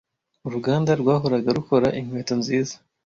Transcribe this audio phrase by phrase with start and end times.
[0.47, 2.75] Uruganda rwahoraga rukora inkweto nziza.